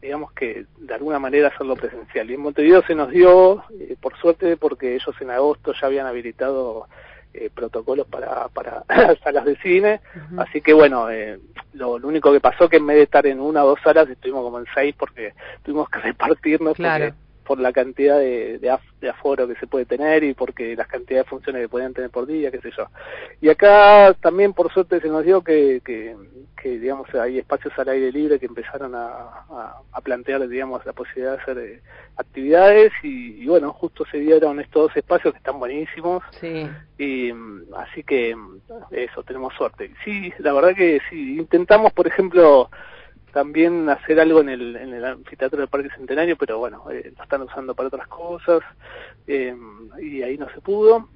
[0.00, 2.30] digamos que de alguna manera hacerlo presencial.
[2.30, 6.06] Y en Montevideo se nos dio, eh, por suerte, porque ellos en agosto ya habían
[6.06, 6.86] habilitado
[7.34, 8.84] eh, protocolos para, para
[9.24, 10.00] salas de cine,
[10.38, 11.38] así que bueno, eh,
[11.74, 14.42] lo, único que pasó que en vez de estar en una o dos salas estuvimos
[14.42, 17.14] como en seis porque tuvimos que repartirnos claro
[17.50, 21.30] por la cantidad de, de, aforo que se puede tener y porque las cantidades de
[21.30, 22.86] funciones que podían tener por día, qué sé yo.
[23.40, 26.14] Y acá también por suerte se nos dio que, que,
[26.78, 29.42] digamos hay espacios al aire libre que empezaron a,
[29.92, 31.82] a, plantear digamos la posibilidad de hacer eh,
[32.18, 36.68] actividades y, bueno justo se dieron estos dos espacios que están buenísimos sí.
[36.98, 37.32] y
[37.76, 38.36] así que
[38.92, 42.70] eso tenemos suerte sí la verdad que sí intentamos por ejemplo
[43.32, 47.22] también hacer algo en el, en el anfiteatro del Parque Centenario, pero bueno, eh, lo
[47.22, 48.60] están usando para otras cosas
[49.26, 49.54] eh,
[50.00, 51.08] y ahí no se pudo.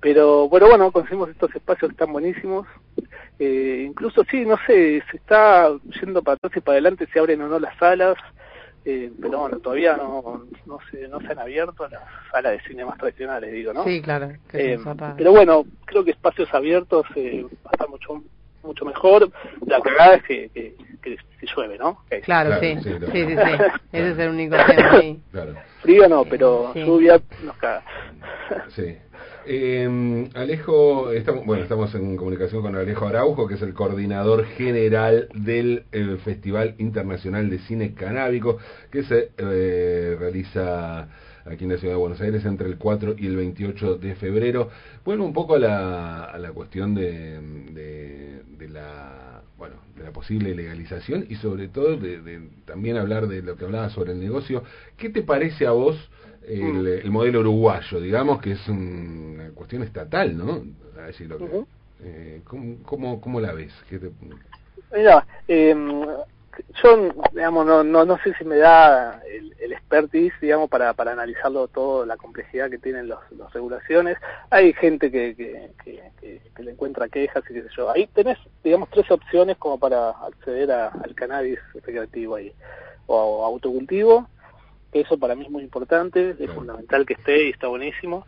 [0.00, 2.66] Pero bueno, bueno, conseguimos estos espacios que están buenísimos.
[3.38, 7.42] Eh, incluso sí, no sé, se está yendo para atrás y para adelante, se abren
[7.42, 8.16] o no las salas.
[8.84, 12.84] Eh, pero bueno, todavía no, no, se, no se han abierto las salas de cine
[12.84, 13.84] más tradicionales, digo, ¿no?
[13.84, 14.32] Sí, claro.
[14.52, 14.76] Eh,
[15.16, 18.22] pero bueno, creo que espacios abiertos eh, va a estar mucho
[18.64, 19.30] mucho mejor.
[19.66, 21.16] La cagada es que, que, que,
[21.54, 21.98] llueve, ¿no?
[22.22, 22.76] Claro, sí.
[22.82, 23.62] Sí, sí, sí,
[23.92, 25.20] Ese es el único tema ahí.
[25.30, 25.54] Claro.
[25.82, 27.82] Frío no, pero lluvia nos caga.
[28.68, 28.96] Sí.
[29.44, 35.28] Eh, Alejo, estamos, bueno, estamos en comunicación con Alejo Araujo, que es el coordinador general
[35.34, 38.58] del eh, Festival Internacional de Cine Canábico,
[38.90, 41.08] que se eh, realiza
[41.44, 44.70] aquí en la ciudad de Buenos Aires entre el 4 y el 28 de febrero.
[45.04, 47.40] Bueno, un poco a la, a la cuestión de,
[47.72, 53.56] de, la bueno, de la posible legalización y sobre todo de, también hablar de lo
[53.56, 54.62] que hablaba sobre el negocio.
[54.96, 55.96] ¿Qué te parece a vos
[56.46, 57.10] el, mm.
[57.10, 60.64] modelo uruguayo, digamos que es una cuestión estatal, ¿no?
[61.00, 61.64] A decir lo que,
[62.04, 63.72] eh, ¿cómo, cómo, la ves?
[63.88, 64.00] ¿Qué
[64.94, 65.74] Mira, eh,
[66.82, 71.12] yo, digamos, no, no, no sé si me da el, el expertise, digamos, para, para
[71.12, 74.18] analizarlo todo, la complejidad que tienen las los regulaciones.
[74.50, 75.70] Hay gente que, que,
[76.20, 77.90] que, le encuentra quejas y qué sé yo.
[77.90, 82.52] Ahí tenés, digamos, tres opciones como para acceder al cannabis recreativo ahí.
[83.06, 84.28] O, autocultivo,
[84.92, 88.26] que eso para mí es muy importante, es fundamental que esté y está buenísimo.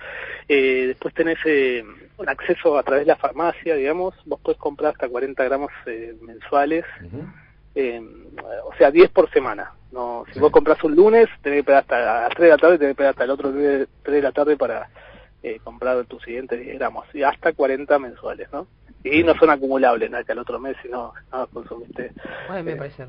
[0.49, 1.85] Eh, después tenés eh,
[2.17, 6.17] un acceso a través de la farmacia, digamos, vos podés comprar hasta 40 gramos eh,
[6.23, 6.85] mensuales
[7.75, 8.01] eh,
[8.65, 9.73] o sea, 10 por semana.
[9.93, 12.79] no Si vos compras un lunes, tenés que esperar hasta las 3 de la tarde,
[12.79, 14.89] tenés que esperar hasta el otro 3 de la tarde para
[15.43, 18.67] eh, comprar tu siguiente 10 gramos, y hasta 40 mensuales, ¿no?
[19.03, 22.11] Y no son acumulables, nada que al otro mes, si no, no consumiste.
[22.49, 23.07] Bueno, me eh, parece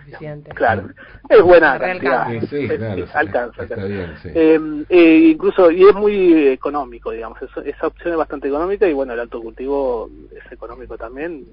[0.00, 0.50] suficiente.
[0.50, 0.88] Claro,
[1.28, 2.26] es buena cantidad.
[2.50, 3.62] Sí, claro, alcanza.
[3.62, 5.30] Está bien, sí.
[5.30, 10.10] incluso, y es muy económico, digamos, esa opción es bastante económica y bueno, el autocultivo
[10.32, 11.44] es económico también,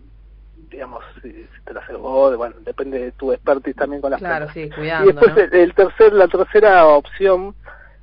[0.69, 4.47] digamos, si, te la haces vos, bueno, depende de tu expertise también con las Claro,
[4.53, 5.03] sí, cuidado.
[5.03, 7.55] Y después el, tercer, la tercera opción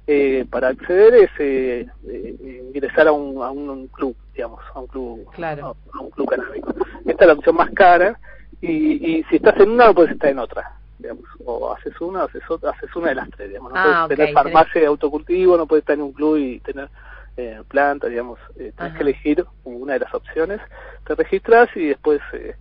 [0.06, 4.86] eh, para acceder es eh, eh, ingresar a un, a un club, digamos, a un
[4.86, 5.76] club, claro.
[5.92, 6.74] a, un club canábico.
[7.06, 8.18] Esta es la opción más cara
[8.60, 10.72] y, y si estás en una no puedes estar en otra.
[10.98, 14.04] Digamos, o haces una o haces otra, haces una de las tres, digamos, no ah,
[14.06, 16.88] puedes tener farmacia de autocultivo, no puedes estar en un club y tener
[17.36, 20.60] eh, planta, digamos, eh, tienes que elegir una de las opciones,
[21.06, 22.56] te registras y después eh,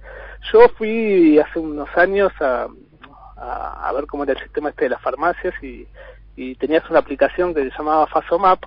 [0.51, 2.67] yo fui hace unos años a,
[3.35, 5.87] a, ver cómo era el sistema este de las farmacias y,
[6.35, 8.63] y tenías una aplicación que se llamaba Fasomap.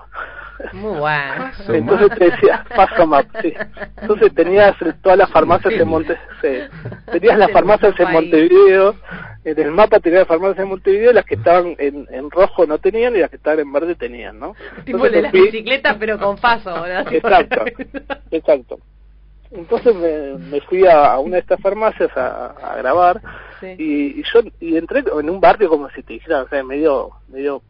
[0.72, 1.50] Muy bueno.
[1.68, 3.54] Entonces te decía Fasomap, sí.
[4.00, 6.18] Entonces tenías todas las farmacias en Monte,
[7.10, 8.94] tenías las farmacias en Montevideo
[9.44, 12.78] en el mapa tenía las farmacias de Montevideo, las que estaban en, en, rojo no
[12.78, 14.54] tenían y las que estaban en verde tenían, ¿no?
[14.84, 17.12] Tipo de las bicicletas, pero con paso, ¿verdad?
[17.12, 17.64] Exacto,
[18.30, 18.78] exacto.
[19.50, 23.20] Entonces me, me fui a, una de estas farmacias a, a grabar
[23.62, 27.10] y, y, yo y entré en un barrio como si te dijera, o sea, medio,
[27.28, 27.62] medio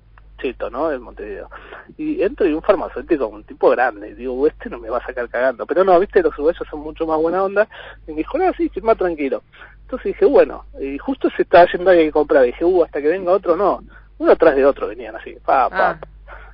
[0.70, 0.88] ¿no?
[0.88, 1.48] Del Montevideo.
[1.96, 5.07] Y entro y un farmacéutico, un tipo grande, y digo, este no me va a
[5.07, 5.66] sacar cagando.
[5.66, 7.68] Pero no, viste, los uruguayos son mucho más buena onda.
[8.07, 9.42] Y me dijo, no, sí, firma tranquilo.
[9.83, 12.44] Entonces dije, bueno, y justo se estaba yendo alguien que comprar.
[12.44, 13.83] Dije, uh, hasta que venga otro, no.
[14.18, 15.90] Uno atrás de otro venían así, pa, pa.
[15.90, 16.00] Ah.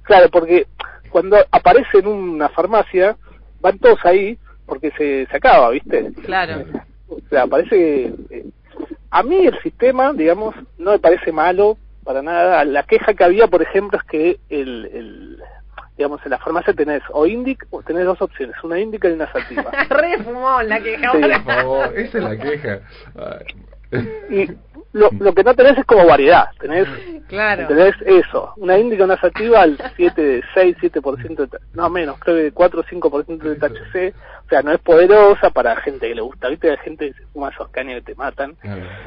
[0.02, 0.66] Claro, porque
[1.10, 3.16] cuando aparece en una farmacia,
[3.60, 6.12] van todos ahí porque se, se acaba, ¿viste?
[6.24, 6.64] Claro.
[7.08, 8.14] O sea, parece que...
[8.30, 8.44] Eh,
[9.10, 12.64] a mí el sistema, digamos, no me parece malo, para nada.
[12.64, 15.42] La queja que había, por ejemplo, es que el, el
[15.98, 19.30] digamos, en la farmacia tenés o indic, o tenés dos opciones, una indica y una
[19.30, 19.70] sativa.
[19.90, 21.12] Re fumón la queja.
[21.12, 21.18] Sí.
[21.20, 22.80] Por favor, esa es la queja.
[24.30, 24.48] y
[24.98, 26.86] lo, lo que no tenés es como variedad, tenés,
[27.28, 27.66] claro.
[27.68, 32.52] tenés eso, una índica, una sativa al 7, 6, 7%, de, no menos, creo que
[32.52, 36.48] 4 o 5% de THC, o sea, no es poderosa para gente que le gusta,
[36.48, 38.56] viste, hay gente que se fuma esos caños que te matan.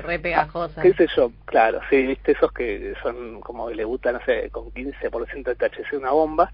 [0.03, 0.81] Re pegajosa.
[0.81, 1.31] ¿Qué sé yo?
[1.45, 5.55] Claro, sí, viste, esos que son como que le gustan, no sé, con 15% de
[5.55, 6.51] THC una bomba.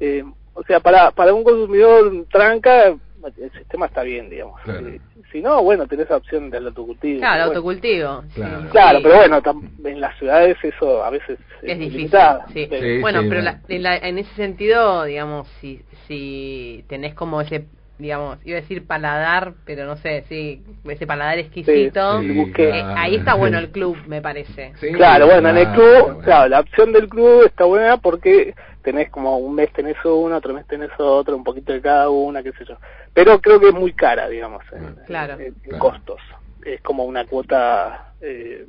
[0.00, 4.60] Eh, o sea, para, para un consumidor tranca, el sistema está bien, digamos.
[4.68, 5.00] Eh,
[5.32, 7.18] si no, bueno, tenés la opción del autocultivo.
[7.18, 8.24] Claro, autocultivo.
[8.70, 9.40] Claro, pero bueno,
[9.84, 12.10] en las ciudades eso a veces es, difícil.
[12.52, 12.68] Sí.
[13.00, 17.66] bueno, pero en, ese sentido, digamos, si, si tenés como ese
[17.98, 22.20] digamos, iba a decir paladar, pero no sé, sí, ese paladar exquisito.
[22.20, 24.72] Eh, ahí está bueno el club, me parece.
[24.94, 29.38] claro, bueno, en el club, claro, la opción del club está buena porque tenés como
[29.38, 32.64] un mes tenés uno, otro mes tenés otro, un poquito de cada una, qué sé
[32.64, 32.76] yo.
[33.12, 35.36] Pero creo que es muy cara, digamos, en, claro.
[35.78, 36.20] costos.
[36.64, 38.64] Es como una cuota eh,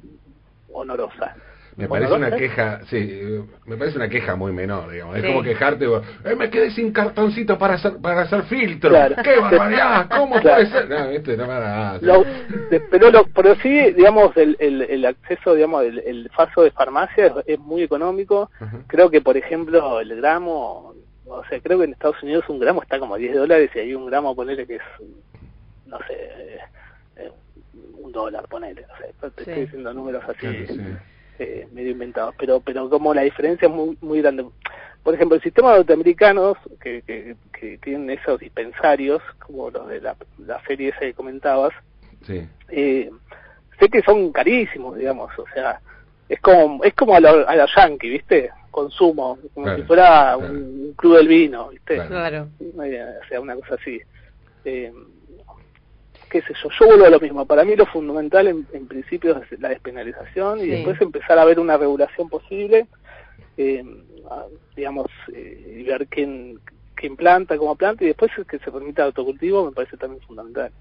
[0.73, 1.35] honorosa.
[1.77, 5.15] Me parece una queja, sí, me parece una queja muy menor, digamos.
[5.15, 8.89] Es como quejarte, eh, me quedé sin cartoncito para hacer para hacer filtro.
[9.23, 10.07] ¡Qué barbaridad!
[10.17, 10.89] ¿Cómo puede ser?
[10.89, 11.99] No, este, no nada.
[12.89, 17.31] pero, lo, pero sí, digamos, el, el, el acceso, digamos, el, el faso de farmacia
[17.45, 18.49] es, muy económico.
[18.87, 20.95] Creo que, por ejemplo, el gramo,
[21.27, 23.79] o sea, creo que en Estados Unidos un gramo está como a 10 dólares y
[23.79, 24.81] hay un gramo, ponerle que es,
[25.85, 26.59] no sé,
[27.17, 27.31] eh,
[27.99, 30.47] un dólar, ponele, no sé, te estoy diciendo números así.
[31.39, 34.45] Eh, medio inventados, pero pero como la diferencia es muy muy grande.
[35.03, 40.15] Por ejemplo, el sistema norteamericanos que, que, que tienen esos dispensarios, como los de la,
[40.45, 41.73] la serie esa que comentabas,
[42.23, 42.45] Sí.
[42.69, 43.09] eh,
[43.79, 45.79] sé que son carísimos, digamos, o sea,
[46.27, 48.49] es como es como a la, a la yankee, ¿viste?
[48.71, 50.39] Consumo, como Claro, si fuera claro.
[50.53, 51.95] un, un club del vino, ¿viste?
[51.95, 52.09] Claro.
[52.09, 52.47] Claro.
[52.85, 54.01] Eh, o sea, una cosa así.
[54.65, 54.91] Eh,
[56.29, 57.45] qué sé yo, yo vuelvo a lo mismo.
[57.45, 61.59] Para mí lo fundamental en, en principio es la despenalización y después empezar a ver
[61.59, 62.87] una regulación posible,
[63.57, 63.83] eh,
[64.75, 66.59] digamos, eh, y ver quién,
[66.95, 70.71] quién planta, cómo planta y después que se permita el autocultivo me parece también fundamental.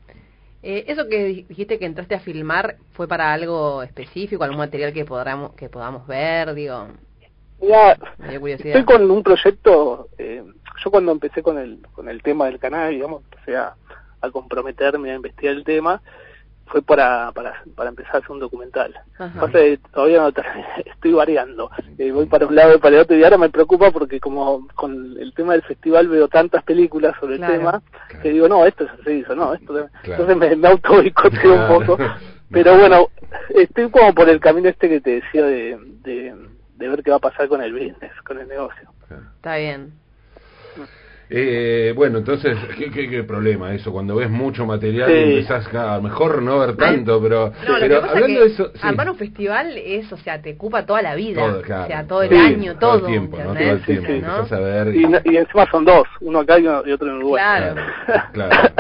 [0.63, 4.93] Eh, eso que di- dijiste que entraste a filmar fue para algo específico, algún material
[4.93, 6.89] que podamos que podamos ver, digo.
[8.73, 10.43] Estoy con un proyecto, eh,
[10.85, 13.75] yo cuando empecé con el, con el tema del canal, digamos, empecé a,
[14.21, 16.01] a comprometerme a investigar el tema,
[16.67, 18.93] fue para, para, para empezar a hacer un documental.
[19.17, 20.33] Pasa que todavía no
[20.85, 23.93] estoy variando, Eh, voy para un lado y para el otro y ahora me preocupa
[23.93, 27.53] porque como con el tema del festival veo tantas películas sobre Claro.
[27.53, 28.23] el tema Claro.
[28.23, 29.73] que digo, no, esto se hizo, no, esto...
[29.75, 29.91] Claro.
[30.03, 31.99] Entonces me, me auto un poco.
[32.51, 33.09] Pero bueno,
[33.51, 36.35] estoy como por el camino este que te decía de, de,
[36.77, 38.89] de ver qué va a pasar con el business, con el negocio.
[39.37, 39.93] Está bien.
[41.29, 43.91] Eh, bueno, entonces, ¿qué, qué, qué problema eso?
[43.91, 45.17] Cuando ves mucho material Sí.
[45.17, 48.81] y empezás, a mejor no ver tanto, pero, No, pero hablando de eso, sí.
[48.83, 51.85] armar un festival es, o sea, te ocupa toda la vida, Todo, claro.
[51.85, 53.55] o sea, todo el Sí, año, todo, el tiempo, ¿no?
[53.55, 55.05] Todo el tiempo, a ver Y,
[55.37, 57.43] encima son dos, uno acá y, uno- y otro en Uruguay.
[57.43, 57.83] Claro.
[58.33, 58.71] Claro.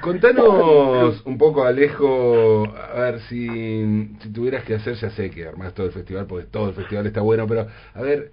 [0.00, 5.74] Contanos un poco, Alejo, a ver si, si tuvieras que hacer, ya sé que armás
[5.74, 8.30] todo el festival, porque todo el festival está bueno, pero a ver,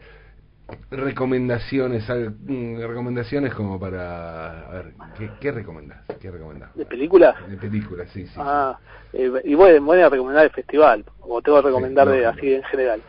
[0.91, 6.01] recomendaciones, mm, recomendaciones como para, a ver, ¿qué, qué recomendás?
[6.21, 6.75] ¿Qué recomendás?
[6.75, 7.35] ¿De películas?
[7.49, 8.33] De películas, sí, sí.
[8.37, 8.77] Ah,
[9.13, 12.53] eh, y voy, voy a recomendar el festival, o tengo que recomendar Sí, de, así
[12.53, 13.01] en general.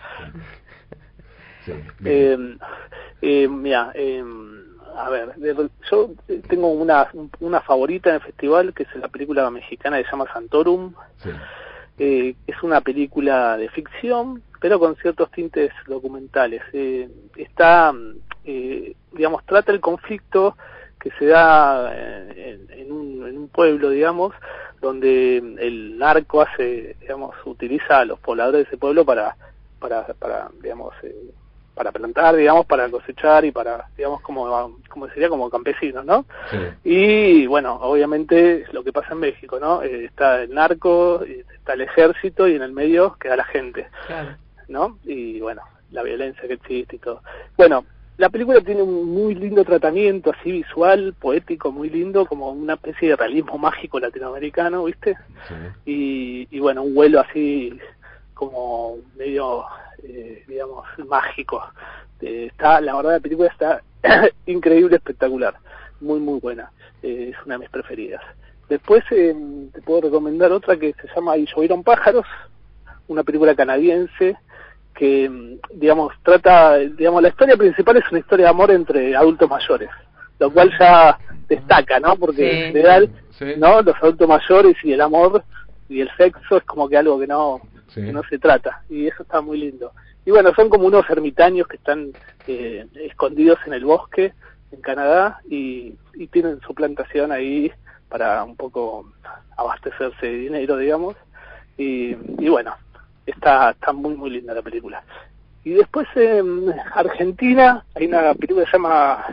[1.65, 1.73] sí.
[2.05, 2.59] Eh,
[3.23, 4.23] eh, mira, eh,
[4.99, 6.11] a ver, de- yo
[6.47, 7.09] tengo una,
[7.41, 10.93] una favorita en el festival, que es la película mexicana que se llama Santorum.
[11.17, 11.31] sí,
[11.99, 16.63] Eh, es una película de ficción, pero con ciertos tintes documentales.
[16.73, 17.93] Eh, está,
[18.47, 20.57] eh, digamos, trata el conflicto
[20.99, 24.33] que se da eh, en, en un, en un pueblo, digamos,
[24.81, 29.37] donde el narco hace, digamos, utiliza a los pobladores de ese pueblo para,
[29.79, 31.15] para, para digamos, eh,
[31.75, 36.25] para plantar, digamos, para cosechar y para, digamos, como, como sería como campesinos, ¿no?
[36.51, 39.83] sí, Y bueno, obviamente lo que pasa en México, ¿no?
[39.83, 43.89] Eh, está el narco, eh, está el ejército y en el medio queda la gente,
[44.07, 44.37] Claro.
[44.69, 44.99] ¿No?
[45.05, 47.23] Y bueno, la violencia que existe y todo.
[47.57, 47.85] Bueno,
[48.17, 53.09] la película tiene un muy lindo tratamiento, así visual, poético, muy lindo, como una especie
[53.11, 55.17] de realismo mágico latinoamericano, ¿viste?
[55.49, 55.55] sí.
[55.85, 57.77] Y, y bueno, un vuelo así
[58.35, 59.65] como medio,
[60.03, 61.63] eh, digamos, mágico.
[62.21, 63.83] Eh, está, la verdad, la película está
[64.47, 65.55] increíble, espectacular,
[66.01, 66.71] muy, muy buena.
[67.03, 68.23] Eh, es una de mis preferidas.
[68.69, 69.35] Después eh,
[69.73, 72.27] te puedo recomendar otra que se llama Y llovieron pájaros,
[73.09, 74.37] una película canadiense
[74.95, 79.49] que, mm, digamos, trata, digamos, la historia principal es una historia de amor entre adultos
[79.49, 79.91] mayores,
[80.39, 82.17] lo cual ya destaca, ¿no?
[82.17, 82.57] Porque Sí.
[82.57, 83.45] en general, Sí.
[83.59, 83.83] ¿no?
[83.83, 85.43] Los adultos mayores y el amor
[85.89, 88.03] y el sexo es como que algo que no, Sí.
[88.03, 89.93] que no se trata, y eso está muy lindo.
[90.25, 92.13] Y bueno, son como unos ermitaños que están
[92.47, 94.33] eh, escondidos en el bosque
[94.73, 97.71] en Canadá y, y tienen su plantación ahí
[98.09, 99.07] para un poco
[99.57, 101.17] abastecerse de dinero, digamos.
[101.77, 102.75] Y, y bueno,
[103.27, 105.03] está, está muy, muy linda la película.
[105.65, 109.25] Y después en Argentina hay una película que se llama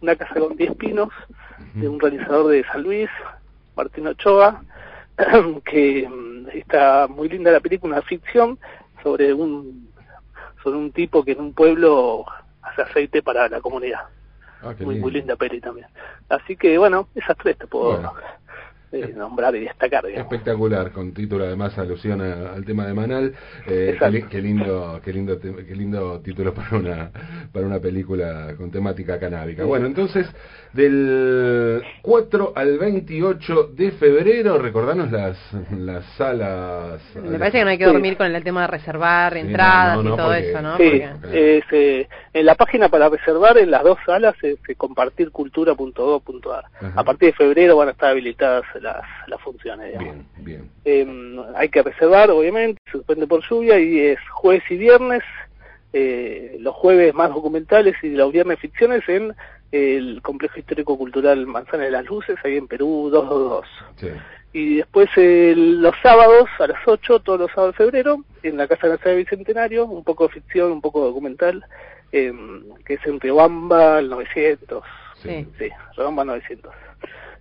[0.00, 1.08] Una casa con 10 pinos,
[1.74, 3.08] de un realizador de San Luis,
[3.76, 4.62] Martín Ochoa,
[5.64, 8.58] que mm, está muy linda la película, una ficción
[9.02, 9.88] sobre un
[10.62, 12.26] sobre un tipo que en un pueblo
[12.62, 14.00] hace aceite para la comunidad.
[14.62, 15.06] Ah, Muy, lindo.
[15.06, 15.86] muy linda peli también.
[16.28, 18.12] Así que bueno, esas tres te puedo Bueno.
[19.10, 20.04] eh, nombrar y destacar.
[20.06, 20.32] digamos.
[20.32, 23.34] Espectacular, con título además alusión a- al tema de Manal.
[23.66, 23.96] Eh,
[24.30, 27.10] qué, lindo, qué lindo, qué lindo título para una
[27.52, 29.64] para una película con temática canábica.
[29.64, 30.26] Bueno, entonces
[30.72, 35.36] del 4 al 28 de febrero, recordanos las
[35.76, 37.00] las salas.
[37.16, 37.92] Me parece que no hay que Sí.
[37.92, 40.76] dormir con el tema de reservar Sí, entradas no, no, y todo porque- eso, ¿no?
[40.76, 44.74] Sí, Porque- es, eh, en la página para reservar en las dos salas es eh,
[44.76, 46.64] compartircultura.gov.ar.
[46.96, 49.88] A partir de febrero van a estar habilitadas las, las funciones.
[49.98, 50.14] digamos.
[50.38, 50.70] Bien, bien.
[50.84, 55.22] Eh, hay que reservar, obviamente, se suspende por lluvia y es jueves y viernes,
[55.92, 59.34] eh, los jueves más documentales y los viernes ficciones en
[59.72, 63.66] el Complejo Histórico Cultural Manzana de las Luces, ahí en Perú 222.
[63.96, 64.08] Sí.
[64.52, 68.88] Y después los sábados a las 8, todos los sábados de febrero, en la Casa
[68.88, 71.64] Nacional Bicentenario, un poco de ficción, un poco documental,
[72.10, 74.82] em, que es en Riobamba, el 900.
[75.14, 76.72] Sí, sí Riobamba 900.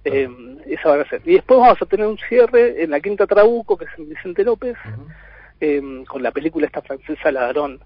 [0.05, 0.29] Eh,
[0.67, 1.21] esa va a ser.
[1.25, 4.43] Y después vamos a tener un cierre en la Quinta Trabuco, que es en Vicente
[4.43, 4.77] López,
[5.59, 7.79] em, con la película esta francesa Ladrón,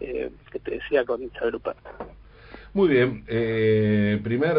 [0.00, 1.78] eh, que te decía con Isabel Rupert.
[2.78, 4.56] Muy bien, eh, primer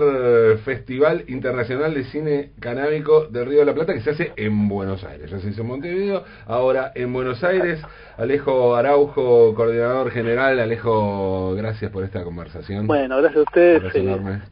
[0.65, 5.05] Festival Internacional de Cine Canábico del Río de la Plata que se hace en Buenos
[5.05, 5.31] Aires.
[5.31, 7.79] Ya se hizo en Montevideo, ahora en Buenos Aires.
[8.17, 10.59] Alejo Araujo, coordinador general.
[10.59, 12.87] Alejo, gracias por esta conversación.
[12.87, 14.43] Bueno, gracias a ustedes.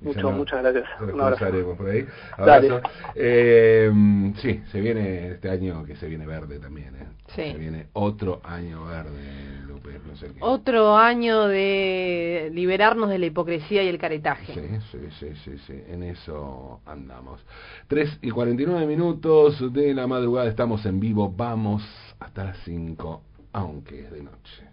[0.00, 0.84] Mucho, muchas gracias.
[1.00, 1.76] Un abrazo.
[1.76, 2.06] por ahí.
[2.36, 2.80] Abrazo.
[3.14, 3.90] Eh,
[4.36, 6.96] sí, se viene este año que se viene verde también.
[6.96, 7.06] ¿eh?
[7.34, 10.00] Se viene otro año verde, Lupe.
[10.06, 10.38] No sé qué.
[10.40, 14.54] Otro año de liberarnos de la hipocresía y el caretaje.
[14.54, 15.82] Sí, sí, sí, sí, sí.
[15.88, 17.44] En eso andamos.
[17.88, 21.30] 3 y 49 minutos de la madrugada estamos en vivo.
[21.36, 21.82] Vamos
[22.18, 23.22] hasta las 5,
[23.52, 24.69] aunque es de noche.